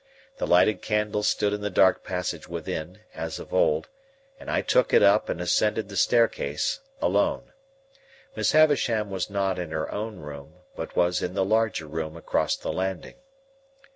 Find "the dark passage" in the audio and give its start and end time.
1.61-2.47